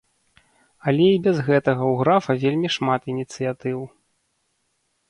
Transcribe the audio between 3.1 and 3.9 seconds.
ініцыятыў.